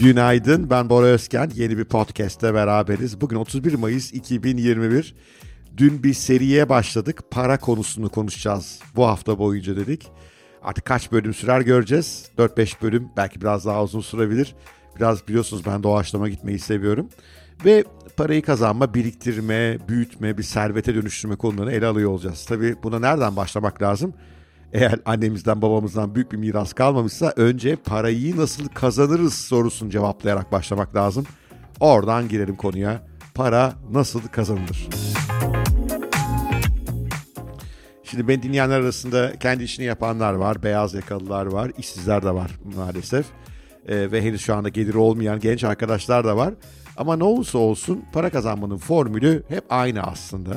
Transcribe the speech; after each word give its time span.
Günaydın 0.00 0.70
ben 0.70 0.90
Bora 0.90 1.06
Özken 1.06 1.50
yeni 1.54 1.78
bir 1.78 1.84
podcast'te 1.84 2.54
beraberiz. 2.54 3.20
Bugün 3.20 3.36
31 3.36 3.74
Mayıs 3.74 4.12
2021. 4.12 5.14
Dün 5.76 6.02
bir 6.02 6.14
seriye 6.14 6.68
başladık. 6.68 7.22
Para 7.30 7.58
konusunu 7.58 8.08
konuşacağız 8.08 8.80
bu 8.96 9.06
hafta 9.06 9.38
boyunca 9.38 9.76
dedik. 9.76 10.08
Artık 10.62 10.84
kaç 10.84 11.12
bölüm 11.12 11.34
sürer 11.34 11.60
göreceğiz. 11.60 12.30
4-5 12.38 12.82
bölüm 12.82 13.08
belki 13.16 13.40
biraz 13.40 13.66
daha 13.66 13.84
uzun 13.84 14.00
sürebilir. 14.00 14.54
Biraz 15.00 15.28
biliyorsunuz 15.28 15.66
ben 15.66 15.82
doğaçlama 15.82 16.28
gitmeyi 16.28 16.58
seviyorum. 16.58 17.08
Ve 17.64 17.84
parayı 18.16 18.42
kazanma, 18.42 18.94
biriktirme, 18.94 19.78
büyütme, 19.88 20.38
bir 20.38 20.42
servete 20.42 20.94
dönüştürme 20.94 21.36
konularını 21.36 21.72
ele 21.72 21.86
alıyor 21.86 22.10
olacağız. 22.10 22.44
Tabii 22.44 22.76
buna 22.82 22.98
nereden 22.98 23.36
başlamak 23.36 23.82
lazım? 23.82 24.14
Eğer 24.72 25.00
annemizden 25.04 25.62
babamızdan 25.62 26.14
büyük 26.14 26.32
bir 26.32 26.36
miras 26.36 26.72
kalmamışsa 26.72 27.32
önce 27.36 27.76
parayı 27.76 28.36
nasıl 28.36 28.68
kazanırız 28.68 29.34
sorusunu 29.34 29.90
cevaplayarak 29.90 30.52
başlamak 30.52 30.96
lazım. 30.96 31.26
Oradan 31.80 32.28
girelim 32.28 32.56
konuya. 32.56 33.02
Para 33.34 33.72
nasıl 33.92 34.20
kazanılır? 34.20 34.88
Şimdi 38.04 38.28
beni 38.28 38.42
dinleyenler 38.42 38.80
arasında 38.80 39.38
kendi 39.38 39.64
işini 39.64 39.86
yapanlar 39.86 40.32
var, 40.32 40.62
beyaz 40.62 40.94
yakalılar 40.94 41.46
var, 41.46 41.72
işsizler 41.78 42.22
de 42.22 42.34
var 42.34 42.50
maalesef. 42.76 43.26
Ee, 43.90 44.12
ve 44.12 44.22
henüz 44.22 44.40
şu 44.40 44.54
anda 44.54 44.68
geliri 44.68 44.98
olmayan 44.98 45.40
genç 45.40 45.64
arkadaşlar 45.64 46.24
da 46.24 46.36
var. 46.36 46.54
Ama 46.96 47.16
ne 47.16 47.24
olursa 47.24 47.58
olsun 47.58 48.04
para 48.12 48.30
kazanmanın 48.30 48.76
formülü 48.76 49.42
hep 49.48 49.64
aynı 49.70 50.02
aslında. 50.02 50.56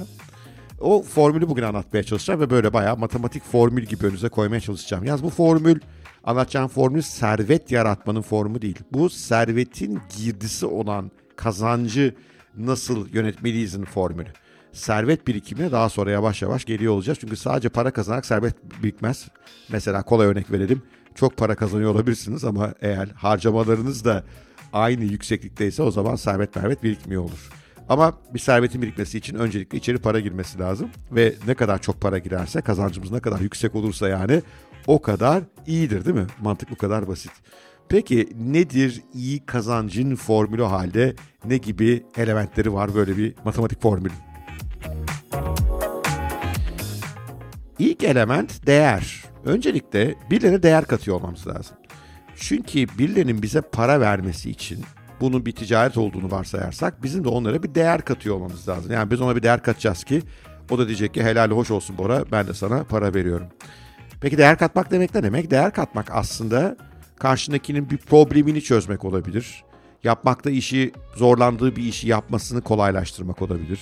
O 0.80 1.02
formülü 1.02 1.50
bugün 1.50 1.64
anlatmaya 1.64 2.04
çalışacağım 2.04 2.42
ve 2.42 2.50
böyle 2.50 2.74
bayağı 2.74 2.98
matematik 2.98 3.44
formül 3.44 3.84
gibi 3.84 4.06
önünüze 4.06 4.30
koymaya 4.30 4.62
çalışacağım. 4.62 5.04
Yalnız 5.04 5.24
bu 5.24 5.30
formül, 5.30 5.80
anlatacağım 6.24 6.68
formül 6.68 7.02
servet 7.02 7.72
yaratmanın 7.72 8.22
formu 8.22 8.62
değil. 8.62 8.80
Bu 8.92 9.10
servetin 9.10 10.00
girdisi 10.18 10.66
olan 10.66 11.12
kazancı 11.36 12.16
nasıl 12.58 13.08
yönetmeliyizin 13.14 13.86
formülü. 13.86 14.30
Servet 14.72 15.28
birikimine 15.28 15.72
daha 15.72 15.90
sonra 15.90 16.12
yavaş 16.12 16.42
yavaş 16.42 16.66
geliyor 16.66 16.94
olacağız. 16.94 17.20
Çünkü 17.22 17.36
sadece 17.36 17.70
para 17.70 17.92
kazanarak 17.92 18.26
servet 18.26 18.56
birikmez. 18.84 19.28
Mesela 19.70 20.04
kolay 20.04 20.28
örnek 20.28 20.52
verelim. 20.52 20.82
Çok 21.16 21.38
para 21.38 21.56
kazanıyor 21.56 21.92
olabilirsiniz 21.92 22.44
ama 22.44 22.74
eğer 22.82 23.08
harcamalarınız 23.16 24.06
da 24.06 24.24
aynı 24.74 25.04
yükseklikteyse 25.04 25.84
o 25.84 25.92
zaman 25.92 26.16
servet 26.16 26.56
mervet 26.56 26.84
birikmiyor 26.84 27.24
olur. 27.24 27.50
Ama 27.90 28.14
bir 28.34 28.40
servetin 28.40 28.82
birikmesi 28.82 29.18
için 29.18 29.36
öncelikle 29.36 29.78
içeri 29.78 29.98
para 29.98 30.20
girmesi 30.20 30.60
lazım. 30.60 30.90
Ve 31.12 31.36
ne 31.48 31.54
kadar 31.54 31.82
çok 31.82 32.02
para 32.02 32.18
girerse 32.18 32.62
kazancımız 32.62 33.12
ne 33.12 33.20
kadar 33.20 33.40
yüksek 33.40 33.76
olursa 33.76 34.10
yani 34.10 34.42
o 34.88 35.02
kadar 35.02 35.44
iyidir 35.68 36.06
değil 36.06 36.16
mi? 36.16 36.28
Mantık 36.42 36.72
bu 36.72 36.76
kadar 36.76 37.08
basit. 37.08 37.32
Peki 37.90 38.30
nedir 38.40 39.02
iyi 39.14 39.46
kazancın 39.46 40.16
formülü 40.16 40.64
halde? 40.64 41.16
Ne 41.46 41.58
gibi 41.58 42.04
elementleri 42.18 42.74
var 42.74 42.96
böyle 42.96 43.18
bir 43.18 43.36
matematik 43.46 43.82
formülün? 43.82 44.14
İlk 47.80 48.04
element 48.04 48.68
değer. 48.68 49.23
Öncelikle 49.46 50.16
birilerine 50.32 50.64
değer 50.64 50.86
katıyor 50.86 51.18
olmamız 51.18 51.48
lazım. 51.48 51.78
Çünkü 52.36 52.88
birilerinin 52.98 53.42
bize 53.42 53.62
para 53.62 54.00
vermesi 54.00 54.50
için 54.50 54.80
bunun 55.22 55.46
bir 55.46 55.52
ticaret 55.52 55.98
olduğunu 55.98 56.32
varsayarsak 56.32 57.04
bizim 57.04 57.24
de 57.24 57.30
onlara 57.30 57.64
bir 57.64 57.76
değer 57.76 58.02
katıyor 58.02 58.36
olmamız 58.36 58.70
lazım. 58.70 58.92
Yani 58.92 59.12
biz 59.12 59.22
ona 59.22 59.36
bir 59.36 59.44
değer 59.44 59.64
katacağız 59.64 60.04
ki 60.04 60.22
o 60.72 60.78
da 60.78 60.88
diyecek 60.88 61.14
ki 61.14 61.24
helal 61.24 61.52
hoş 61.52 61.72
olsun 61.72 61.98
Bora 61.98 62.26
ben 62.32 62.48
de 62.48 62.54
sana 62.54 62.84
para 62.84 63.14
veriyorum. 63.14 63.48
Peki 64.22 64.38
değer 64.38 64.58
katmak 64.58 64.92
demek 64.92 65.16
ne 65.16 65.24
demek? 65.24 65.52
Değer 65.52 65.74
katmak 65.74 66.12
aslında 66.12 66.78
karşındakinin 67.20 67.90
bir 67.90 67.98
problemini 67.98 68.62
çözmek 68.62 69.06
olabilir. 69.06 69.64
Yapmakta 70.04 70.50
işi 70.50 70.92
zorlandığı 71.16 71.76
bir 71.76 71.84
işi 71.84 72.08
yapmasını 72.08 72.62
kolaylaştırmak 72.62 73.42
olabilir. 73.42 73.80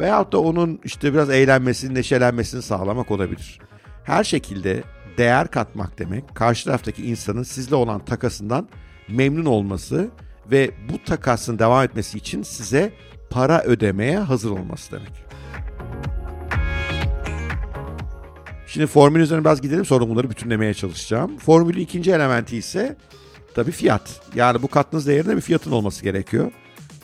Veyahut 0.00 0.32
da 0.32 0.40
onun 0.40 0.80
işte 0.84 1.12
biraz 1.12 1.30
eğlenmesini, 1.30 1.94
neşelenmesini 1.94 2.62
sağlamak 2.62 3.10
olabilir. 3.10 3.58
Her 4.04 4.24
şekilde 4.24 4.82
değer 5.18 5.50
katmak 5.50 5.98
demek 5.98 6.34
karşı 6.34 6.64
taraftaki 6.64 7.06
insanın 7.06 7.42
sizle 7.42 7.74
olan 7.74 8.04
takasından 8.04 8.68
memnun 9.08 9.44
olması 9.44 10.10
ve 10.50 10.70
bu 10.92 11.04
takasın 11.04 11.58
devam 11.58 11.84
etmesi 11.84 12.18
için 12.18 12.42
size 12.42 12.92
para 13.30 13.62
ödemeye 13.62 14.18
hazır 14.18 14.50
olması 14.50 14.92
demek. 14.92 15.24
Şimdi 18.66 18.86
formül 18.86 19.20
üzerine 19.20 19.44
biraz 19.44 19.60
gidelim 19.60 19.84
sonra 19.84 20.08
bunları 20.08 20.30
bütünlemeye 20.30 20.74
çalışacağım. 20.74 21.38
Formülün 21.38 21.80
ikinci 21.80 22.10
elementi 22.10 22.56
ise 22.56 22.96
tabii 23.54 23.70
fiyat. 23.70 24.20
Yani 24.34 24.62
bu 24.62 24.68
kattığınız 24.68 25.06
değerinde 25.06 25.36
bir 25.36 25.40
fiyatın 25.40 25.72
olması 25.72 26.04
gerekiyor. 26.04 26.52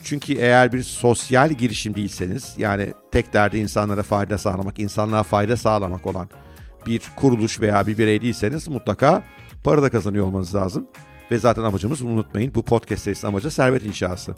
Çünkü 0.03 0.33
eğer 0.33 0.73
bir 0.73 0.83
sosyal 0.83 1.49
girişim 1.49 1.95
değilseniz 1.95 2.53
yani 2.57 2.93
tek 3.11 3.33
derdi 3.33 3.57
insanlara 3.57 4.03
fayda 4.03 4.37
sağlamak, 4.37 4.79
insanlığa 4.79 5.23
fayda 5.23 5.57
sağlamak 5.57 6.07
olan 6.07 6.29
bir 6.87 7.01
kuruluş 7.15 7.61
veya 7.61 7.87
bir 7.87 7.97
birey 7.97 8.21
değilseniz 8.21 8.67
mutlaka 8.67 9.23
para 9.63 9.83
da 9.83 9.89
kazanıyor 9.89 10.25
olmanız 10.25 10.55
lazım. 10.55 10.87
Ve 11.31 11.37
zaten 11.37 11.63
amacımız 11.63 12.01
unutmayın 12.01 12.55
bu 12.55 12.63
podcast 12.63 13.03
serisi 13.03 13.27
amacı 13.27 13.51
servet 13.51 13.85
inşası. 13.85 14.35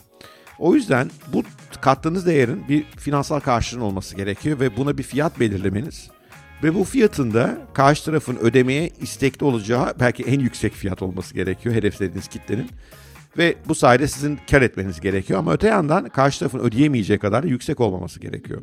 O 0.60 0.76
yüzden 0.76 1.12
bu 1.34 1.44
kattığınız 1.82 2.26
değerin 2.26 2.68
bir 2.70 2.84
finansal 2.84 3.40
karşılığının 3.40 3.86
olması 3.86 4.16
gerekiyor 4.16 4.60
ve 4.60 4.78
buna 4.78 4.98
bir 4.98 5.04
fiyat 5.04 5.40
belirlemeniz 5.40 6.10
ve 6.64 6.76
bu 6.76 6.84
fiyatın 6.84 7.34
da 7.34 7.58
karşı 7.74 8.06
tarafın 8.06 8.36
ödemeye 8.36 8.90
istekli 9.02 9.46
olacağı 9.46 9.94
belki 10.00 10.24
en 10.24 10.40
yüksek 10.40 10.74
fiyat 10.74 11.02
olması 11.02 11.34
gerekiyor 11.34 11.76
hedeflediğiniz 11.76 12.28
kitlenin. 12.28 12.70
Ve 13.38 13.56
bu 13.68 13.76
sayede 13.76 14.08
sizin 14.08 14.40
kar 14.52 14.62
etmeniz 14.62 15.02
gerekiyor 15.02 15.40
ama 15.40 15.54
öte 15.54 15.68
yandan 15.68 16.10
karşı 16.10 16.40
tarafın 16.40 16.60
ödeyemeyeceği 16.60 17.20
kadar 17.20 17.44
yüksek 17.44 17.80
olmaması 17.80 18.20
gerekiyor. 18.20 18.62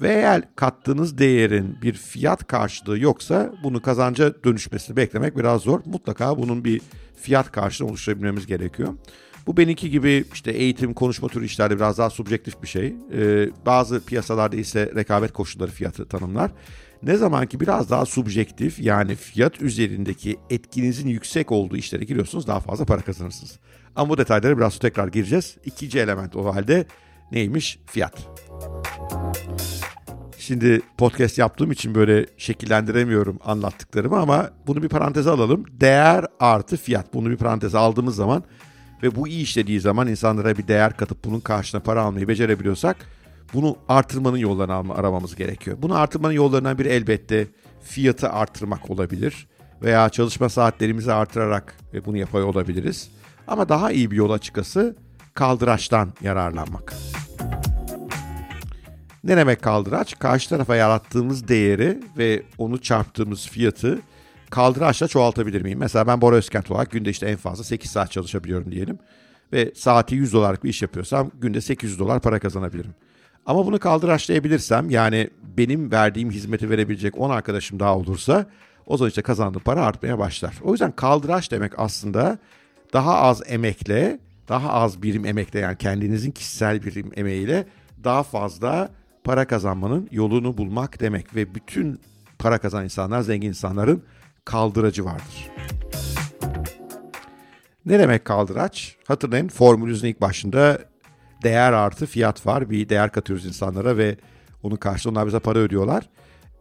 Ve 0.00 0.08
eğer 0.08 0.42
kattığınız 0.56 1.18
değerin 1.18 1.82
bir 1.82 1.92
fiyat 1.92 2.46
karşılığı 2.46 2.98
yoksa 2.98 3.52
bunu 3.62 3.82
kazanca 3.82 4.44
dönüşmesini 4.44 4.96
beklemek 4.96 5.36
biraz 5.36 5.62
zor. 5.62 5.80
Mutlaka 5.84 6.38
bunun 6.38 6.64
bir 6.64 6.80
fiyat 7.20 7.52
karşılığı 7.52 7.88
oluşturabilmemiz 7.88 8.46
gerekiyor. 8.46 8.94
Bu 9.46 9.56
benimki 9.56 9.90
gibi 9.90 10.24
işte 10.32 10.50
eğitim, 10.50 10.94
konuşma 10.94 11.28
türü 11.28 11.44
işlerde 11.44 11.76
biraz 11.76 11.98
daha 11.98 12.10
subjektif 12.10 12.62
bir 12.62 12.68
şey. 12.68 12.94
Ee, 13.12 13.48
bazı 13.66 14.04
piyasalarda 14.04 14.56
ise 14.56 14.92
rekabet 14.94 15.32
koşulları 15.32 15.70
fiyatı 15.70 16.08
tanımlar. 16.08 16.50
Ne 17.02 17.16
zaman 17.16 17.46
ki 17.46 17.60
biraz 17.60 17.90
daha 17.90 18.06
subjektif 18.06 18.80
yani 18.80 19.14
fiyat 19.14 19.62
üzerindeki 19.62 20.36
etkinizin 20.50 21.08
yüksek 21.08 21.52
olduğu 21.52 21.76
işlere 21.76 22.04
giriyorsunuz 22.04 22.46
daha 22.46 22.60
fazla 22.60 22.84
para 22.84 23.00
kazanırsınız. 23.00 23.58
Ama 23.96 24.10
bu 24.10 24.18
detaylara 24.18 24.56
biraz 24.56 24.78
tekrar 24.78 25.08
gireceğiz. 25.08 25.56
İkinci 25.64 25.98
element 25.98 26.36
o 26.36 26.54
halde 26.54 26.86
neymiş? 27.32 27.78
Fiyat. 27.86 28.28
Şimdi 30.48 30.80
podcast 30.98 31.38
yaptığım 31.38 31.72
için 31.72 31.94
böyle 31.94 32.26
şekillendiremiyorum 32.36 33.38
anlattıklarımı 33.44 34.18
ama 34.18 34.50
bunu 34.66 34.82
bir 34.82 34.88
paranteze 34.88 35.30
alalım. 35.30 35.64
Değer 35.70 36.24
artı 36.40 36.76
fiyat. 36.76 37.14
Bunu 37.14 37.30
bir 37.30 37.36
paranteze 37.36 37.78
aldığımız 37.78 38.16
zaman 38.16 38.44
ve 39.02 39.14
bu 39.16 39.28
iyi 39.28 39.42
işlediği 39.42 39.80
zaman 39.80 40.08
insanlara 40.08 40.58
bir 40.58 40.68
değer 40.68 40.96
katıp 40.96 41.24
bunun 41.24 41.40
karşına 41.40 41.80
para 41.80 42.02
almayı 42.02 42.28
becerebiliyorsak 42.28 42.96
bunu 43.54 43.76
artırmanın 43.88 44.36
yollarını 44.36 44.94
aramamız 44.94 45.36
gerekiyor. 45.36 45.76
Bunu 45.82 45.94
artırmanın 45.94 46.34
yollarından 46.34 46.78
biri 46.78 46.88
elbette 46.88 47.46
fiyatı 47.82 48.28
artırmak 48.28 48.90
olabilir 48.90 49.48
veya 49.82 50.08
çalışma 50.08 50.48
saatlerimizi 50.48 51.12
artırarak 51.12 51.76
bunu 52.06 52.16
yapıyor 52.16 52.44
olabiliriz. 52.44 53.10
Ama 53.46 53.68
daha 53.68 53.92
iyi 53.92 54.10
bir 54.10 54.16
yol 54.16 54.30
açıkçası 54.30 54.96
kaldıraçtan 55.34 56.12
yararlanmak. 56.22 56.94
Ne 59.24 59.36
demek 59.36 59.62
kaldıraç? 59.62 60.18
Karşı 60.18 60.48
tarafa 60.48 60.76
yarattığımız 60.76 61.48
değeri 61.48 62.00
ve 62.18 62.42
onu 62.58 62.80
çarptığımız 62.80 63.48
fiyatı 63.48 63.98
kaldıraçla 64.50 65.08
çoğaltabilir 65.08 65.62
miyim? 65.62 65.78
Mesela 65.78 66.06
ben 66.06 66.20
Bora 66.20 66.36
Özkent 66.36 66.70
olarak 66.70 66.90
günde 66.90 67.10
işte 67.10 67.26
en 67.26 67.36
fazla 67.36 67.64
8 67.64 67.90
saat 67.90 68.12
çalışabiliyorum 68.12 68.72
diyelim. 68.72 68.98
Ve 69.52 69.72
saati 69.74 70.14
100 70.14 70.32
dolarlık 70.32 70.64
bir 70.64 70.68
iş 70.68 70.82
yapıyorsam 70.82 71.30
günde 71.40 71.60
800 71.60 71.98
dolar 71.98 72.20
para 72.20 72.38
kazanabilirim. 72.38 72.94
Ama 73.46 73.66
bunu 73.66 73.78
kaldıraçlayabilirsem 73.78 74.90
yani 74.90 75.30
benim 75.56 75.92
verdiğim 75.92 76.30
hizmeti 76.30 76.70
verebilecek 76.70 77.18
10 77.18 77.30
arkadaşım 77.30 77.80
daha 77.80 77.96
olursa 77.96 78.46
o 78.86 78.96
zaman 78.96 79.08
işte 79.08 79.22
kazandığım 79.22 79.62
para 79.62 79.84
artmaya 79.84 80.18
başlar. 80.18 80.54
O 80.62 80.72
yüzden 80.72 80.92
kaldıraç 80.92 81.50
demek 81.50 81.78
aslında 81.78 82.38
daha 82.92 83.16
az 83.16 83.42
emekle, 83.46 84.18
daha 84.48 84.72
az 84.72 85.02
birim 85.02 85.26
emekle 85.26 85.60
yani 85.60 85.76
kendinizin 85.78 86.30
kişisel 86.30 86.84
birim 86.84 87.10
emeğiyle 87.16 87.66
daha 88.04 88.22
fazla 88.22 88.90
para 89.28 89.46
kazanmanın 89.46 90.08
yolunu 90.10 90.58
bulmak 90.58 91.00
demek 91.00 91.34
ve 91.34 91.54
bütün 91.54 92.00
para 92.38 92.58
kazanan 92.58 92.84
insanlar, 92.84 93.20
zengin 93.20 93.48
insanların 93.48 94.02
kaldıracı 94.44 95.04
vardır. 95.04 95.50
Ne 97.86 97.98
demek 97.98 98.24
kaldıraç? 98.24 98.96
Hatırlayın 99.06 99.48
formülünüzün 99.48 100.08
ilk 100.08 100.20
başında 100.20 100.78
değer 101.42 101.72
artı 101.72 102.06
fiyat 102.06 102.46
var. 102.46 102.70
Bir 102.70 102.88
değer 102.88 103.12
katıyoruz 103.12 103.46
insanlara 103.46 103.96
ve 103.96 104.16
onun 104.62 104.76
karşılığında 104.76 105.18
onlar 105.18 105.26
bize 105.26 105.38
para 105.38 105.58
ödüyorlar. 105.58 106.08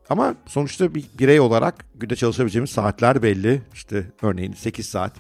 Ama 0.09 0.35
sonuçta 0.45 0.95
bir 0.95 1.05
birey 1.19 1.39
olarak 1.39 1.85
günde 1.95 2.15
çalışabileceğimiz 2.15 2.69
saatler 2.69 3.23
belli. 3.23 3.61
İşte 3.73 4.05
örneğin 4.21 4.53
8 4.53 4.89
saat. 4.89 5.13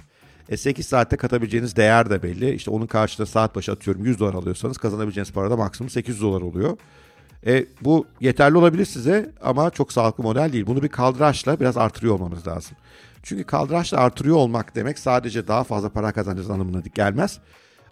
E 0.49 0.57
8 0.57 0.87
saatte 0.87 1.17
katabileceğiniz 1.17 1.75
değer 1.75 2.09
de 2.09 2.23
belli. 2.23 2.51
İşte 2.51 2.71
onun 2.71 2.87
karşılığında 2.87 3.31
saat 3.31 3.55
başı 3.55 3.71
atıyorum 3.71 4.05
100 4.05 4.19
dolar 4.19 4.33
alıyorsanız 4.33 4.77
kazanabileceğiniz 4.77 5.31
para 5.31 5.51
da 5.51 5.57
maksimum 5.57 5.89
800 5.89 6.21
dolar 6.21 6.41
oluyor. 6.41 6.77
E, 7.45 7.65
bu 7.81 8.05
yeterli 8.21 8.57
olabilir 8.57 8.85
size 8.85 9.31
ama 9.41 9.69
çok 9.69 9.93
sağlıklı 9.93 10.23
model 10.23 10.53
değil. 10.53 10.67
Bunu 10.67 10.83
bir 10.83 10.87
kaldıraçla 10.87 11.59
biraz 11.59 11.77
artırıyor 11.77 12.13
olmamız 12.13 12.47
lazım. 12.47 12.77
Çünkü 13.23 13.43
kaldıraçla 13.43 13.97
artırıyor 13.97 14.35
olmak 14.35 14.75
demek 14.75 14.99
sadece 14.99 15.47
daha 15.47 15.63
fazla 15.63 15.89
para 15.89 16.11
kazanacağız 16.11 16.49
anlamına 16.49 16.81
gelmez. 16.95 17.39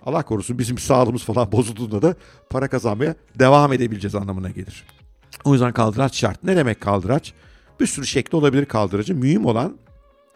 Allah 0.06 0.24
korusun 0.24 0.60
bizim 0.60 0.78
sağlığımız 0.78 1.24
falan 1.24 1.52
bozulduğunda 1.52 2.02
da 2.02 2.16
para 2.50 2.68
kazanmaya 2.68 3.16
devam 3.40 3.74
edebileceğiz 3.74 4.16
anlamına 4.16 4.50
gelir. 4.50 4.84
O 5.44 5.54
yüzden 5.54 5.74
kaldıraç 5.74 6.16
şart. 6.16 6.44
Ne 6.44 6.56
demek 6.56 6.82
kaldıraç? 6.82 7.34
Bir 7.80 7.88
sürü 7.88 8.06
şekli 8.06 8.36
olabilir 8.36 8.66
kaldıracı. 8.66 9.16
Mühim 9.16 9.46
olan 9.46 9.78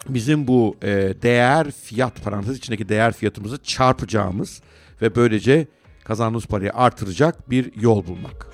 bizim 0.10 0.48
bu 0.48 0.76
e, 0.82 0.88
değer 1.22 1.72
fiyat 1.72 2.24
parantez 2.24 2.58
içindeki 2.58 2.90
değer 2.90 3.14
fiyatımızı 3.14 3.64
çarpacağımız 3.64 4.62
ve 5.02 5.16
böylece 5.16 5.68
kazandığımız 6.04 6.46
parayı 6.46 6.74
artıracak 6.74 7.50
bir 7.50 7.82
yol 7.82 8.08
bulmak. 8.08 8.48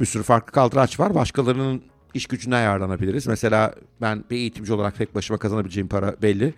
Bir 0.00 0.06
sürü 0.06 0.22
farklı 0.22 0.52
kaldıraç 0.52 1.00
var. 1.00 1.14
Başkalarının 1.14 1.82
iş 2.14 2.26
gücüne 2.26 2.56
ayarlanabiliriz. 2.56 3.26
Mesela 3.26 3.74
ben 4.00 4.24
bir 4.30 4.36
eğitimci 4.36 4.72
olarak 4.72 4.96
tek 4.96 5.14
başıma 5.14 5.38
kazanabileceğim 5.38 5.88
para 5.88 6.16
belli. 6.22 6.54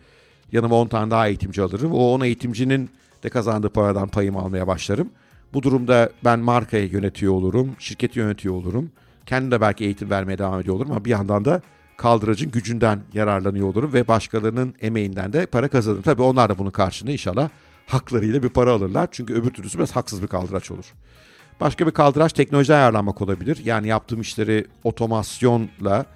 Yanıma 0.53 0.77
10 0.77 0.89
tane 0.89 1.11
daha 1.11 1.29
eğitimci 1.29 1.63
alırım. 1.63 1.93
O 1.93 2.13
10 2.13 2.21
eğitimcinin 2.21 2.91
de 3.23 3.29
kazandığı 3.29 3.69
paradan 3.69 4.09
payımı 4.09 4.39
almaya 4.39 4.67
başlarım. 4.67 5.11
Bu 5.55 5.63
durumda 5.63 6.11
ben 6.25 6.39
markayı 6.39 6.91
yönetiyor 6.91 7.33
olurum, 7.33 7.77
şirketi 7.79 8.19
yönetiyor 8.19 8.55
olurum. 8.55 8.91
Kendim 9.27 9.51
de 9.51 9.61
belki 9.61 9.85
eğitim 9.85 10.11
vermeye 10.11 10.39
devam 10.39 10.61
ediyor 10.61 10.77
olurum 10.77 10.93
ama 10.93 11.05
bir 11.05 11.11
yandan 11.11 11.45
da 11.45 11.63
kaldıracın 11.97 12.51
gücünden 12.51 13.01
yararlanıyor 13.13 13.69
olurum 13.69 13.93
ve 13.93 14.09
başkalarının 14.09 14.75
emeğinden 14.81 15.33
de 15.33 15.47
para 15.47 15.69
kazanırım. 15.69 16.03
Tabii 16.03 16.23
onlar 16.23 16.51
da 16.51 16.59
bunun 16.59 16.71
karşılığında 16.71 17.13
inşallah 17.13 17.49
haklarıyla 17.87 18.43
bir 18.43 18.49
para 18.49 18.73
alırlar. 18.73 19.09
Çünkü 19.13 19.35
öbür 19.35 19.51
türlüsü 19.51 19.79
biraz 19.79 19.97
haksız 19.97 20.23
bir 20.23 20.27
kaldıraç 20.27 20.71
olur. 20.71 20.95
Başka 21.61 21.87
bir 21.87 21.93
kaldıraç 21.93 22.33
teknoloji 22.33 22.75
ayarlanmak 22.75 23.23
olabilir. 23.23 23.61
Yani 23.65 23.89
yaptığım 23.89 24.21
işleri 24.21 24.67
otomasyonla 24.85 26.07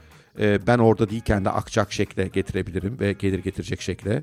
e, 0.40 0.66
ben 0.66 0.78
orada 0.78 1.10
değilken 1.10 1.44
de 1.44 1.50
akacak 1.50 1.92
şekle 1.92 2.28
getirebilirim 2.28 3.00
ve 3.00 3.12
gelir 3.12 3.38
getirecek 3.38 3.80
şekle. 3.80 4.22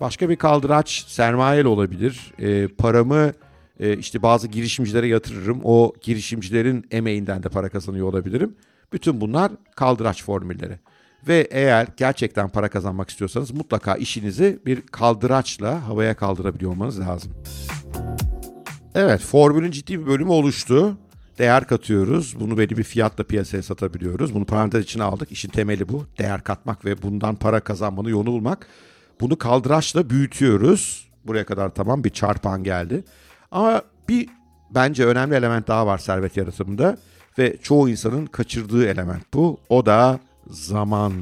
Başka 0.00 0.28
bir 0.28 0.36
kaldıraç 0.36 1.04
sermayeli 1.08 1.68
olabilir. 1.68 2.32
E, 2.38 2.68
paramı 2.68 3.32
e, 3.80 3.96
işte 3.96 4.22
bazı 4.22 4.48
girişimcilere 4.48 5.06
yatırırım. 5.06 5.60
O 5.64 5.92
girişimcilerin 6.02 6.86
emeğinden 6.90 7.42
de 7.42 7.48
para 7.48 7.68
kazanıyor 7.68 8.08
olabilirim. 8.08 8.56
Bütün 8.92 9.20
bunlar 9.20 9.52
kaldıraç 9.76 10.24
formülleri. 10.24 10.78
Ve 11.28 11.48
eğer 11.50 11.88
gerçekten 11.96 12.48
para 12.48 12.68
kazanmak 12.68 13.10
istiyorsanız 13.10 13.50
mutlaka 13.50 13.94
işinizi 13.94 14.58
bir 14.66 14.80
kaldıraçla 14.80 15.88
havaya 15.88 16.16
kaldırabiliyor 16.16 16.70
olmanız 16.70 17.00
lazım. 17.00 17.32
Evet, 18.98 19.20
formülün 19.20 19.70
ciddi 19.70 20.00
bir 20.00 20.06
bölümü 20.06 20.30
oluştu. 20.30 20.96
Değer 21.38 21.66
katıyoruz. 21.66 22.40
Bunu 22.40 22.58
belli 22.58 22.76
bir 22.76 22.82
fiyatla 22.82 23.24
piyasaya 23.24 23.62
satabiliyoruz. 23.62 24.34
Bunu 24.34 24.44
parantez 24.44 24.84
içine 24.84 25.02
aldık. 25.02 25.32
İşin 25.32 25.48
temeli 25.48 25.88
bu. 25.88 26.04
Değer 26.18 26.44
katmak 26.44 26.84
ve 26.84 27.02
bundan 27.02 27.34
para 27.34 27.60
kazanmanın 27.60 28.08
yolunu 28.08 28.32
bulmak. 28.32 28.66
Bunu 29.20 29.38
kaldıraçla 29.38 30.10
büyütüyoruz. 30.10 31.08
Buraya 31.26 31.46
kadar 31.46 31.74
tamam 31.74 32.04
bir 32.04 32.10
çarpan 32.10 32.64
geldi. 32.64 33.04
Ama 33.50 33.82
bir 34.08 34.28
bence 34.70 35.06
önemli 35.06 35.34
element 35.34 35.68
daha 35.68 35.86
var 35.86 35.98
servet 35.98 36.36
yaratımında 36.36 36.96
ve 37.38 37.56
çoğu 37.62 37.88
insanın 37.88 38.26
kaçırdığı 38.26 38.86
element 38.86 39.34
bu. 39.34 39.60
O 39.68 39.86
da 39.86 40.20
zaman. 40.50 41.12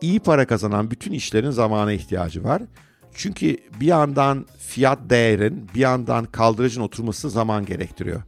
İyi 0.00 0.20
para 0.20 0.46
kazanan 0.46 0.90
bütün 0.90 1.12
işlerin 1.12 1.50
zamana 1.50 1.92
ihtiyacı 1.92 2.44
var. 2.44 2.62
Çünkü 3.16 3.56
bir 3.80 3.86
yandan 3.86 4.46
fiyat 4.58 4.98
değerin, 5.10 5.68
bir 5.74 5.80
yandan 5.80 6.24
kaldırıcın 6.24 6.80
oturması 6.80 7.30
zaman 7.30 7.66
gerektiriyor. 7.66 8.22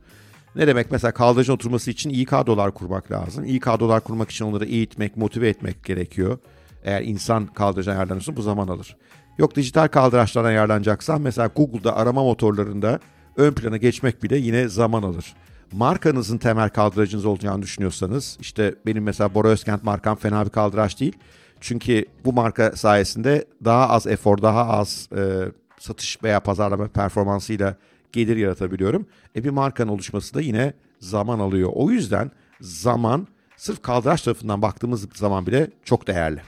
Ne 0.56 0.66
demek? 0.66 0.90
Mesela 0.90 1.12
kaldırıcın 1.12 1.52
oturması 1.52 1.90
için 1.90 2.10
iyi 2.10 2.24
kadrolar 2.24 2.74
kurmak 2.74 3.10
lazım. 3.10 3.44
İyi 3.44 3.60
kadrolar 3.60 4.00
kurmak 4.00 4.30
için 4.30 4.44
onları 4.44 4.64
eğitmek, 4.64 5.16
motive 5.16 5.48
etmek 5.48 5.84
gerekiyor. 5.84 6.38
Eğer 6.84 7.02
insan 7.02 7.46
kaldırıcına 7.46 7.94
ayarlanırsa 7.94 8.36
bu 8.36 8.42
zaman 8.42 8.68
alır. 8.68 8.96
Yok 9.38 9.56
dijital 9.56 9.88
kaldıraçlardan 9.88 10.48
ayarlanacaksan 10.48 11.20
mesela 11.20 11.50
Google'da 11.56 11.96
arama 11.96 12.22
motorlarında 12.22 13.00
ön 13.36 13.52
plana 13.52 13.76
geçmek 13.76 14.22
bile 14.22 14.36
yine 14.36 14.68
zaman 14.68 15.02
alır. 15.02 15.34
Markanızın 15.72 16.38
temel 16.38 16.68
kaldıracınız 16.68 17.24
olacağını 17.24 17.62
düşünüyorsanız 17.62 18.38
işte 18.40 18.74
benim 18.86 19.02
mesela 19.02 19.34
Bora 19.34 19.48
Özkent 19.48 19.84
markam 19.84 20.16
fena 20.16 20.44
bir 20.44 20.50
kaldıraç 20.50 21.00
değil. 21.00 21.12
Çünkü 21.60 22.04
bu 22.24 22.32
marka 22.32 22.76
sayesinde 22.76 23.44
daha 23.64 23.88
az 23.88 24.06
efor, 24.06 24.42
daha 24.42 24.68
az 24.68 25.08
e, 25.16 25.52
satış 25.78 26.22
veya 26.22 26.40
pazarlama 26.40 26.88
performansıyla 26.88 27.76
gelir 28.12 28.36
yaratabiliyorum. 28.36 29.06
E 29.36 29.44
bir 29.44 29.50
markanın 29.50 29.88
oluşması 29.88 30.34
da 30.34 30.40
yine 30.40 30.72
zaman 31.00 31.38
alıyor. 31.38 31.70
O 31.74 31.90
yüzden 31.90 32.30
zaman 32.60 33.26
sırf 33.56 33.82
kaldıraç 33.82 34.22
tarafından 34.22 34.62
baktığımız 34.62 35.08
zaman 35.14 35.46
bile 35.46 35.70
çok 35.84 36.06
değerli. 36.06 36.40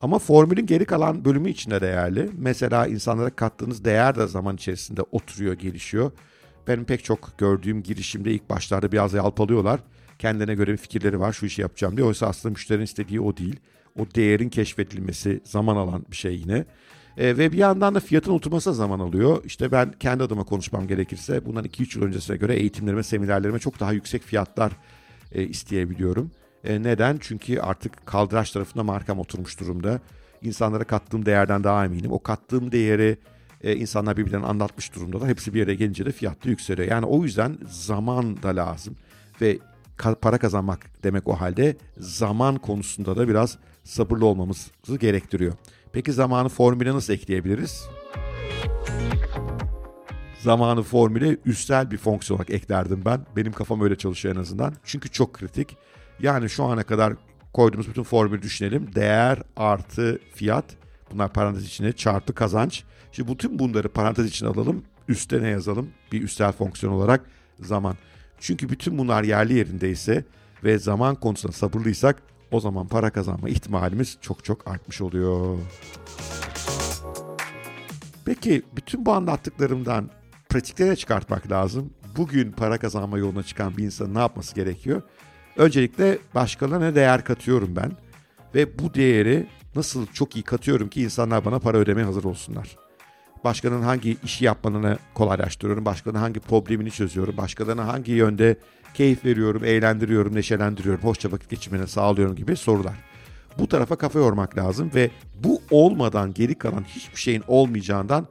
Ama 0.00 0.18
formülün 0.18 0.66
geri 0.66 0.84
kalan 0.84 1.24
bölümü 1.24 1.50
içinde 1.50 1.80
değerli. 1.80 2.30
Mesela 2.38 2.86
insanlara 2.86 3.30
kattığınız 3.30 3.84
değer 3.84 4.14
de 4.16 4.26
zaman 4.26 4.54
içerisinde 4.54 5.02
oturuyor, 5.12 5.54
gelişiyor. 5.54 6.12
Benim 6.68 6.84
pek 6.84 7.04
çok 7.04 7.38
gördüğüm 7.38 7.82
girişimde 7.82 8.32
ilk 8.32 8.50
başlarda 8.50 8.92
biraz 8.92 9.14
yalpalıyorlar. 9.14 9.80
Kendine 10.18 10.54
göre 10.54 10.72
bir 10.72 10.76
fikirleri 10.76 11.20
var, 11.20 11.32
şu 11.32 11.46
işi 11.46 11.62
yapacağım 11.62 11.96
diye. 11.96 12.06
Oysa 12.06 12.26
aslında 12.26 12.52
müşterinin 12.52 12.84
istediği 12.84 13.20
o 13.20 13.36
değil. 13.36 13.60
O 13.98 14.06
değerin 14.14 14.48
keşfedilmesi 14.48 15.40
zaman 15.44 15.76
alan 15.76 16.04
bir 16.10 16.16
şey 16.16 16.36
yine. 16.36 16.64
E, 17.16 17.38
ve 17.38 17.52
bir 17.52 17.58
yandan 17.58 17.94
da 17.94 18.00
fiyatın 18.00 18.32
oturması 18.32 18.70
da 18.70 18.74
zaman 18.74 19.00
alıyor. 19.00 19.44
İşte 19.44 19.72
ben 19.72 19.92
kendi 20.00 20.22
adıma 20.22 20.44
konuşmam 20.44 20.86
gerekirse 20.86 21.46
bundan 21.46 21.64
2-3 21.64 21.98
yıl 21.98 22.06
öncesine 22.06 22.36
göre 22.36 22.54
eğitimlerime, 22.54 23.02
seminerlerime 23.02 23.58
çok 23.58 23.80
daha 23.80 23.92
yüksek 23.92 24.22
fiyatlar 24.22 24.72
e, 25.32 25.42
isteyebiliyorum. 25.42 26.30
E, 26.64 26.82
neden? 26.82 27.18
Çünkü 27.20 27.60
artık 27.60 28.06
kaldıraç 28.06 28.50
tarafında 28.50 28.84
markam 28.84 29.18
oturmuş 29.18 29.60
durumda. 29.60 30.00
İnsanlara 30.42 30.84
kattığım 30.84 31.26
değerden 31.26 31.64
daha 31.64 31.84
eminim. 31.84 32.12
O 32.12 32.22
kattığım 32.22 32.72
değeri 32.72 33.18
e, 33.62 33.76
insanlar 33.76 34.16
birbirlerine 34.16 34.46
anlatmış 34.46 34.94
durumdalar. 34.94 35.28
Hepsi 35.28 35.54
bir 35.54 35.58
yere 35.58 35.74
gelince 35.74 36.06
de 36.06 36.12
fiyat 36.12 36.44
da 36.44 36.48
yükseliyor. 36.48 36.88
Yani 36.88 37.06
o 37.06 37.24
yüzden 37.24 37.58
zaman 37.68 38.42
da 38.42 38.56
lazım. 38.56 38.96
Ve 39.40 39.58
para 39.98 40.38
kazanmak 40.38 41.04
demek 41.04 41.28
o 41.28 41.32
halde 41.40 41.76
zaman 41.98 42.56
konusunda 42.56 43.16
da 43.16 43.28
biraz 43.28 43.58
sabırlı 43.84 44.26
olmamızı 44.26 44.96
gerektiriyor. 45.00 45.52
Peki 45.92 46.12
zamanı 46.12 46.48
formüle 46.48 46.92
nasıl 46.92 47.12
ekleyebiliriz? 47.12 47.88
Zamanı 50.40 50.82
formüle 50.82 51.36
üstel 51.44 51.90
bir 51.90 51.98
fonksiyon 51.98 52.38
olarak 52.38 52.50
eklerdim 52.50 53.02
ben. 53.04 53.26
Benim 53.36 53.52
kafam 53.52 53.80
öyle 53.80 53.98
çalışıyor 53.98 54.36
en 54.36 54.40
azından. 54.40 54.74
Çünkü 54.84 55.08
çok 55.08 55.34
kritik. 55.34 55.76
Yani 56.20 56.50
şu 56.50 56.64
ana 56.64 56.82
kadar 56.82 57.14
koyduğumuz 57.52 57.88
bütün 57.88 58.02
formülü 58.02 58.42
düşünelim. 58.42 58.94
Değer 58.94 59.42
artı 59.56 60.18
fiyat. 60.34 60.64
Bunlar 61.12 61.32
parantez 61.32 61.64
içine 61.64 61.92
çarpı 61.92 62.34
kazanç. 62.34 62.84
Şimdi 63.12 63.32
bütün 63.32 63.58
bunları 63.58 63.88
parantez 63.88 64.26
içine 64.26 64.48
alalım. 64.48 64.84
Üste 65.08 65.42
ne 65.42 65.48
yazalım? 65.48 65.90
Bir 66.12 66.22
üstel 66.22 66.52
fonksiyon 66.52 66.92
olarak 66.92 67.20
zaman. 67.60 67.96
Çünkü 68.44 68.68
bütün 68.68 68.98
bunlar 68.98 69.22
yerli 69.22 69.54
yerindeyse 69.54 70.24
ve 70.64 70.78
zaman 70.78 71.14
konusunda 71.14 71.52
sabırlıysak 71.52 72.22
o 72.50 72.60
zaman 72.60 72.88
para 72.88 73.10
kazanma 73.10 73.48
ihtimalimiz 73.48 74.18
çok 74.20 74.44
çok 74.44 74.68
artmış 74.68 75.00
oluyor. 75.00 75.58
Peki 78.24 78.62
bütün 78.76 79.06
bu 79.06 79.12
anlattıklarımdan 79.12 80.10
pratiklere 80.48 80.96
çıkartmak 80.96 81.50
lazım. 81.50 81.90
Bugün 82.16 82.52
para 82.52 82.78
kazanma 82.78 83.18
yoluna 83.18 83.42
çıkan 83.42 83.76
bir 83.76 83.84
insanın 83.84 84.14
ne 84.14 84.18
yapması 84.18 84.54
gerekiyor? 84.54 85.02
Öncelikle 85.56 86.18
başkalarına 86.34 86.94
değer 86.94 87.24
katıyorum 87.24 87.76
ben. 87.76 87.92
Ve 88.54 88.78
bu 88.78 88.94
değeri 88.94 89.46
nasıl 89.76 90.06
çok 90.06 90.36
iyi 90.36 90.42
katıyorum 90.42 90.88
ki 90.88 91.02
insanlar 91.02 91.44
bana 91.44 91.58
para 91.58 91.78
ödemeye 91.78 92.04
hazır 92.04 92.24
olsunlar. 92.24 92.83
Başkanın 93.44 93.82
hangi 93.82 94.16
işi 94.24 94.44
yapmanını 94.44 94.98
kolaylaştırıyorum, 95.14 95.84
başkanın 95.84 96.18
hangi 96.18 96.40
problemini 96.40 96.90
çözüyorum, 96.90 97.36
başkalarına 97.36 97.86
hangi 97.86 98.12
yönde 98.12 98.56
keyif 98.94 99.24
veriyorum, 99.24 99.64
eğlendiriyorum, 99.64 100.34
neşelendiriyorum, 100.34 101.02
hoşça 101.02 101.32
vakit 101.32 101.50
geçirmeni 101.50 101.88
sağlıyorum 101.88 102.36
gibi 102.36 102.56
sorular. 102.56 102.94
Bu 103.58 103.68
tarafa 103.68 103.96
kafa 103.96 104.18
yormak 104.18 104.58
lazım 104.58 104.90
ve 104.94 105.10
bu 105.44 105.62
olmadan 105.70 106.34
geri 106.34 106.54
kalan 106.54 106.84
hiçbir 106.84 107.20
şeyin 107.20 107.42
olmayacağından 107.48 108.26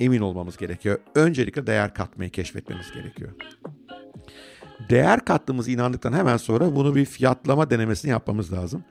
emin 0.00 0.20
olmamız 0.20 0.56
gerekiyor. 0.56 0.98
Öncelikle 1.14 1.66
değer 1.66 1.94
katmayı 1.94 2.30
keşfetmemiz 2.30 2.92
gerekiyor. 2.92 3.30
Değer 4.90 5.24
kattığımız 5.24 5.68
inandıktan 5.68 6.12
hemen 6.12 6.36
sonra 6.36 6.76
bunu 6.76 6.94
bir 6.94 7.04
fiyatlama 7.04 7.70
denemesini 7.70 8.10
yapmamız 8.10 8.52
lazım. 8.52 8.84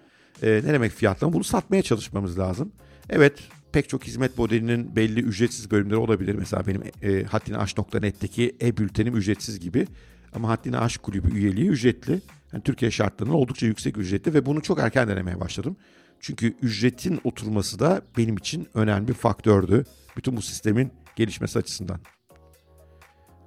E, 0.44 0.48
ne 0.48 0.74
demek 0.74 0.92
fiyatlama? 0.92 1.34
Bunu 1.34 1.44
satmaya 1.44 1.82
çalışmamız 1.82 2.40
lazım. 2.40 2.72
Evet 3.10 3.34
pek 3.76 3.90
çok 3.90 4.04
hizmet 4.04 4.38
modelinin 4.38 4.96
belli 4.96 5.20
ücretsiz 5.20 5.72
bölümleri 5.72 5.98
olabilir. 5.98 6.36
Mesela 6.36 6.68
benim 6.68 6.84
e, 7.02 7.24
haddiniaş.net'teki 7.24 8.56
e-bültenim 8.62 9.16
ücretsiz 9.16 9.60
gibi. 9.60 9.88
Ama 10.34 10.50
Haddini 10.50 10.78
Aşk 10.78 11.04
Kulübü 11.04 11.38
üyeliği 11.38 11.70
ücretli. 11.70 12.22
Yani 12.54 12.64
Türkiye 12.64 12.92
şartlarında 12.92 13.36
oldukça 13.36 13.66
yüksek 13.66 13.98
ücretli 13.98 14.34
ve 14.34 14.46
bunu 14.46 14.62
çok 14.62 14.80
erken 14.80 15.08
denemeye 15.08 15.40
başladım. 15.40 15.78
Çünkü 16.20 16.56
ücretin 16.62 17.20
oturması 17.24 17.80
da 17.80 18.02
benim 18.18 18.38
için 18.38 18.68
önemli 18.74 19.08
bir 19.08 19.14
faktördü. 19.14 19.86
Bütün 20.18 20.38
bu 20.38 20.42
sistemin 20.42 20.92
gelişmesi 21.16 21.60
açısından. 21.60 22.00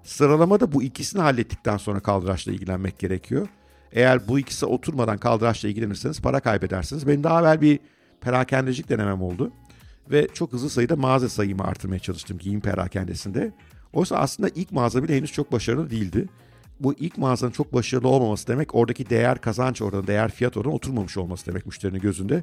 Sıralamada 0.02 0.72
bu 0.72 0.82
ikisini 0.82 1.22
hallettikten 1.22 1.76
sonra 1.76 2.00
kaldıraçla 2.00 2.52
ilgilenmek 2.52 2.98
gerekiyor. 2.98 3.48
Eğer 3.92 4.28
bu 4.28 4.38
ikisi 4.38 4.66
oturmadan 4.66 5.18
kaldıraçla 5.18 5.68
ilgilenirseniz 5.68 6.20
para 6.20 6.40
kaybedersiniz. 6.40 7.06
Benim 7.06 7.24
daha 7.24 7.40
evvel 7.40 7.60
bir 7.60 7.80
perakendecilik 8.20 8.88
denemem 8.88 9.22
oldu. 9.22 9.52
Ve 10.10 10.28
çok 10.34 10.52
hızlı 10.52 10.70
sayıda 10.70 10.96
mağaza 10.96 11.28
sayımı 11.28 11.64
artırmaya 11.64 11.98
çalıştım 11.98 12.38
giyim 12.38 12.60
perakendesinde. 12.60 13.52
Oysa 13.92 14.16
aslında 14.16 14.48
ilk 14.48 14.72
mağaza 14.72 15.02
bile 15.02 15.16
henüz 15.16 15.32
çok 15.32 15.52
başarılı 15.52 15.90
değildi. 15.90 16.28
Bu 16.80 16.94
ilk 16.94 17.18
mağazanın 17.18 17.52
çok 17.52 17.74
başarılı 17.74 18.08
olmaması 18.08 18.48
demek 18.48 18.74
oradaki 18.74 19.10
değer 19.10 19.40
kazanç 19.40 19.82
oranı, 19.82 20.06
değer 20.06 20.30
fiyat 20.30 20.56
oranı 20.56 20.74
oturmamış 20.74 21.16
olması 21.16 21.46
demek 21.46 21.66
müşterinin 21.66 22.00
gözünde. 22.00 22.42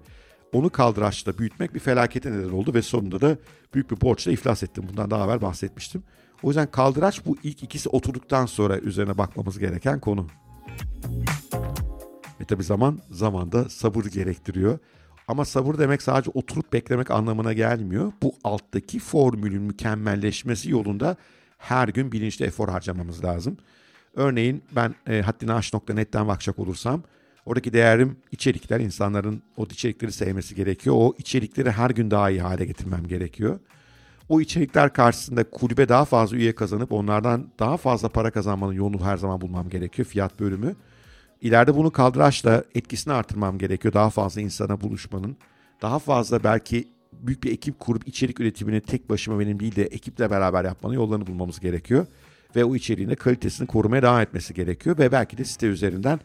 Onu 0.53 0.69
kaldıraçla 0.69 1.37
büyütmek 1.37 1.73
bir 1.73 1.79
felakete 1.79 2.31
neden 2.31 2.49
oldu 2.49 2.73
ve 2.73 2.81
sonunda 2.81 3.21
da 3.21 3.37
büyük 3.73 3.91
bir 3.91 4.01
borçla 4.01 4.31
iflas 4.31 4.63
ettim. 4.63 4.85
Bundan 4.89 5.11
daha 5.11 5.25
evvel 5.25 5.41
bahsetmiştim. 5.41 6.03
O 6.43 6.47
yüzden 6.47 6.71
kaldıraç 6.71 7.25
bu 7.25 7.37
ilk 7.43 7.63
ikisi 7.63 7.89
oturduktan 7.89 8.45
sonra 8.45 8.79
üzerine 8.79 9.17
bakmamız 9.17 9.59
gereken 9.59 9.99
konu. 9.99 10.27
Ve 12.41 12.45
tabi 12.45 12.63
zaman 12.63 12.99
zamanda 13.11 13.69
sabır 13.69 14.05
gerektiriyor. 14.05 14.79
Ama 15.27 15.45
sabır 15.45 15.77
demek 15.77 16.01
sadece 16.01 16.31
oturup 16.33 16.73
beklemek 16.73 17.11
anlamına 17.11 17.53
gelmiyor. 17.53 18.13
Bu 18.21 18.35
alttaki 18.43 18.99
formülün 18.99 19.61
mükemmelleşmesi 19.61 20.71
yolunda 20.71 21.15
her 21.57 21.87
gün 21.87 22.11
bilinçli 22.11 22.45
efor 22.45 22.69
harcamamız 22.69 23.23
lazım. 23.23 23.57
Örneğin 24.15 24.63
ben 24.71 24.95
e, 25.07 25.21
haddinaş.net'ten 25.21 26.27
bakacak 26.27 26.59
olursam 26.59 27.03
oradaki 27.45 27.73
değerim 27.73 28.17
içerikler. 28.31 28.79
insanların 28.79 29.41
o 29.57 29.63
içerikleri 29.63 30.11
sevmesi 30.11 30.55
gerekiyor. 30.55 30.95
O 30.99 31.15
içerikleri 31.17 31.71
her 31.71 31.89
gün 31.89 32.11
daha 32.11 32.29
iyi 32.29 32.41
hale 32.41 32.65
getirmem 32.65 33.07
gerekiyor. 33.07 33.59
O 34.29 34.41
içerikler 34.41 34.93
karşısında 34.93 35.43
kulübe 35.43 35.89
daha 35.89 36.05
fazla 36.05 36.37
üye 36.37 36.55
kazanıp 36.55 36.91
onlardan 36.91 37.47
daha 37.59 37.77
fazla 37.77 38.09
para 38.09 38.31
kazanmanın 38.31 38.73
yolunu 38.73 39.05
her 39.05 39.17
zaman 39.17 39.41
bulmam 39.41 39.69
gerekiyor. 39.69 40.07
Fiyat 40.07 40.39
bölümü. 40.39 40.75
İleride 41.45 41.75
bunu 41.75 41.91
kaldıraçla 41.91 42.63
etkisini 42.75 43.13
artırmam 43.13 43.57
gerekiyor. 43.57 43.93
Daha 43.93 44.09
fazla 44.09 44.41
insana 44.41 44.81
buluşmanın. 44.81 45.37
Daha 45.81 45.99
fazla 45.99 46.43
belki 46.43 46.87
büyük 47.13 47.43
bir 47.43 47.51
ekip 47.51 47.79
kurup 47.79 48.07
içerik 48.07 48.39
üretimini 48.39 48.81
tek 48.81 49.09
başıma 49.09 49.39
benim 49.39 49.59
değil 49.59 49.75
de 49.75 49.83
ekiple 49.83 50.31
beraber 50.31 50.65
yapmanın 50.65 50.93
yollarını 50.93 51.27
bulmamız 51.27 51.59
gerekiyor. 51.59 52.05
Ve 52.55 52.65
o 52.65 52.75
içeriğin 52.75 53.09
de 53.09 53.15
kalitesini 53.15 53.67
korumaya 53.67 54.01
devam 54.01 54.21
etmesi 54.21 54.53
gerekiyor. 54.53 54.97
Ve 54.97 55.11
belki 55.11 55.37
de 55.37 55.45
site 55.45 55.67
üzerinden 55.67 56.19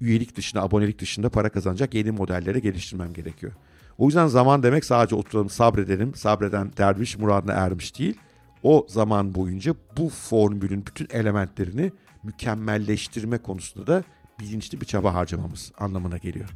üyelik 0.00 0.36
dışında, 0.36 0.62
abonelik 0.62 0.98
dışında 0.98 1.28
para 1.28 1.48
kazanacak 1.48 1.94
yeni 1.94 2.10
modellere 2.10 2.58
geliştirmem 2.58 3.12
gerekiyor. 3.12 3.52
O 3.98 4.06
yüzden 4.06 4.26
zaman 4.26 4.62
demek 4.62 4.84
sadece 4.84 5.14
oturalım 5.14 5.50
sabredelim, 5.50 6.14
sabreden 6.14 6.72
derviş 6.76 7.18
muradına 7.18 7.52
ermiş 7.52 7.98
değil. 7.98 8.14
O 8.62 8.86
zaman 8.88 9.34
boyunca 9.34 9.74
bu 9.96 10.08
formülün 10.08 10.86
bütün 10.86 11.08
elementlerini 11.10 11.92
mükemmelleştirme 12.22 13.38
konusunda 13.38 13.86
da 13.86 14.04
bilinçli 14.40 14.80
bir 14.80 14.86
çaba 14.86 15.14
harcamamız 15.14 15.72
anlamına 15.78 16.16
geliyor. 16.16 16.48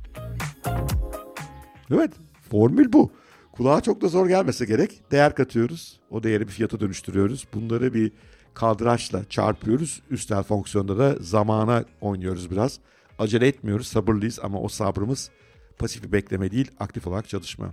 Evet, 1.90 2.12
formül 2.50 2.92
bu. 2.92 3.12
Kulağa 3.52 3.80
çok 3.80 4.00
da 4.00 4.08
zor 4.08 4.28
gelmese 4.28 4.64
gerek. 4.64 5.02
Değer 5.10 5.34
katıyoruz. 5.34 6.00
O 6.10 6.22
değeri 6.22 6.46
bir 6.46 6.52
fiyata 6.52 6.80
dönüştürüyoruz. 6.80 7.46
Bunları 7.54 7.94
bir 7.94 8.12
kaldıraçla 8.54 9.24
çarpıyoruz. 9.28 10.02
Üstel 10.10 10.42
fonksiyonda 10.42 10.98
da 10.98 11.16
zamana 11.20 11.84
oynuyoruz 12.00 12.50
biraz. 12.50 12.78
Acele 13.18 13.48
etmiyoruz, 13.48 13.86
sabırlıyız 13.86 14.38
ama 14.42 14.60
o 14.60 14.68
sabrımız 14.68 15.30
pasif 15.78 16.02
bir 16.04 16.12
bekleme 16.12 16.50
değil, 16.50 16.70
aktif 16.80 17.06
olarak 17.06 17.28
çalışma. 17.28 17.70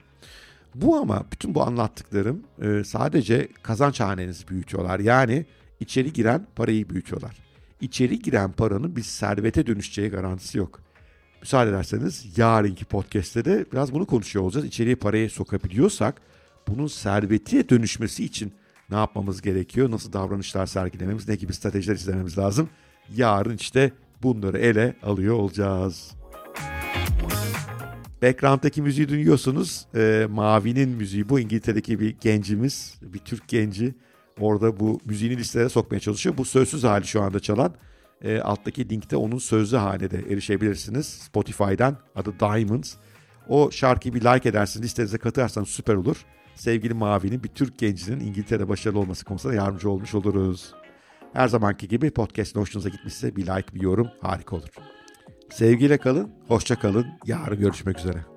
Bu 0.76 0.96
ama 0.96 1.26
bütün 1.32 1.56
bu 1.56 1.64
anlattıklarım 1.64 2.44
e, 2.62 2.84
sadece 2.84 3.48
kazanç 3.64 4.00
hanenizi 4.00 4.48
büyütüyorlar. 4.48 5.00
Yani 5.00 5.46
içeri 5.80 6.14
giren 6.14 6.48
parayı 6.56 6.90
büyütüyorlar. 6.90 7.51
İçeri 7.82 8.20
giren 8.20 8.52
paranın 8.52 8.96
bir 8.96 9.02
servete 9.02 9.68
dönüşeceği 9.68 10.10
garantisi 10.10 10.58
yok. 10.58 10.80
Müsaade 11.42 11.70
ederseniz 11.70 12.38
yarınki 12.38 12.86
podcast'te 12.86 13.46
de 13.46 13.66
biraz 13.74 13.94
bunu 13.94 14.06
konuşuyor 14.06 14.46
olacağız. 14.46 14.66
İçeriye 14.66 14.96
parayı 14.96 15.30
sokabiliyorsak 15.30 16.22
bunun 16.68 16.88
servete 16.88 17.70
dönüşmesi 17.70 18.24
için 18.24 18.54
ne 18.90 18.96
yapmamız 18.98 19.42
gerekiyor? 19.42 19.92
Nasıl 19.92 20.14
davranışlar 20.14 20.66
sergilememiz, 20.66 21.28
ne 21.28 21.36
gibi 21.36 21.54
stratejiler 21.54 21.96
izlememiz 21.96 22.38
lazım? 22.38 22.70
Yarın 23.16 23.56
işte 23.58 23.92
bunları 24.24 24.58
ele 24.58 24.96
alıyor 25.04 25.36
olacağız. 25.36 26.12
Background'daki 28.22 28.82
müziği 28.82 29.10
duyuyorsunuz. 29.10 29.86
E, 29.96 30.28
Mavi'nin 30.30 30.90
müziği 30.90 31.30
bu. 31.30 31.40
İngiltere'deki 31.40 32.00
bir 32.00 32.16
gencimiz, 32.22 32.96
bir 33.02 33.20
Türk 33.20 33.48
genci. 33.48 33.96
Orada 34.42 34.80
bu 34.80 35.00
müziğini 35.06 35.38
listelere 35.38 35.70
sokmaya 35.70 36.00
çalışıyor. 36.00 36.38
Bu 36.38 36.46
sözsüz 36.46 36.84
hali 36.84 37.08
şu 37.08 37.22
anda 37.22 37.40
çalan. 37.40 37.74
E, 38.24 38.40
alttaki 38.40 38.90
linkte 38.90 39.16
onun 39.16 39.38
sözlü 39.38 39.78
haline 39.78 40.12
de 40.12 40.18
erişebilirsiniz. 40.18 41.06
Spotify'dan 41.06 41.98
adı 42.16 42.40
Diamonds. 42.40 42.96
O 43.48 43.72
şarkıyı 43.72 44.14
bir 44.14 44.22
like 44.22 44.50
edersiniz, 44.50 44.86
listenize 44.86 45.18
katarsanız 45.18 45.70
süper 45.70 45.96
olur. 45.96 46.26
Sevgili 46.56 46.94
Mavi'nin 46.94 47.44
bir 47.44 47.50
Türk 47.50 47.80
gencinin 47.80 48.20
İngiltere'de 48.20 48.70
başarılı 48.70 49.00
olması 49.00 49.26
konusunda 49.26 49.56
yardımcı 49.56 49.90
olmuş 49.90 50.16
oluruz. 50.16 50.74
Her 51.34 51.48
zamanki 51.48 51.88
gibi 51.88 52.12
podcast'ın 52.12 52.60
hoşunuza 52.60 52.90
gitmişse 52.90 53.36
bir 53.36 53.42
like, 53.42 53.76
bir 53.76 53.82
yorum 53.82 54.08
harika 54.22 54.56
olur. 54.56 54.70
Sevgiyle 55.50 55.98
kalın, 55.98 56.32
hoşça 56.48 56.80
kalın. 56.80 57.08
Yarın 57.26 57.60
görüşmek 57.60 58.00
üzere. 58.00 58.31